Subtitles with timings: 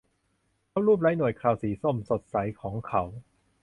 [0.67, 3.01] เขาลูบไล้หนวดเคราสีส้มสดใสของเขา